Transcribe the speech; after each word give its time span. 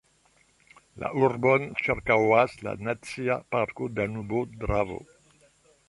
La 1.03 1.11
urbon 1.27 1.67
ĉirkaŭas 1.83 2.57
la 2.69 2.75
Nacia 2.87 3.39
parko 3.57 3.93
Danubo–Dravo. 4.01 5.03